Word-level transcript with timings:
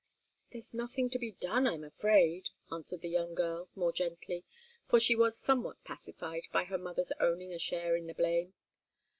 "There's 0.51 0.73
nothing 0.73 1.11
to 1.11 1.19
be 1.19 1.33
done, 1.33 1.67
I'm 1.67 1.83
afraid," 1.83 2.49
answered 2.71 3.01
the 3.01 3.07
young 3.09 3.35
girl, 3.35 3.69
more 3.75 3.93
gently, 3.93 4.43
for 4.89 4.99
she 4.99 5.15
was 5.15 5.37
somewhat 5.37 5.83
pacified 5.83 6.47
by 6.51 6.63
her 6.63 6.79
mother's 6.79 7.11
owning 7.19 7.53
a 7.53 7.59
share 7.59 7.95
in 7.95 8.07
the 8.07 8.15
blame. 8.15 8.55